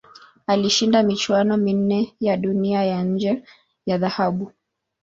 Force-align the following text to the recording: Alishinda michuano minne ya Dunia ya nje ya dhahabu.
Alishinda 0.47 1.03
michuano 1.03 1.57
minne 1.57 2.13
ya 2.19 2.37
Dunia 2.37 2.83
ya 2.83 3.03
nje 3.03 3.43
ya 3.85 3.97
dhahabu. 3.97 4.51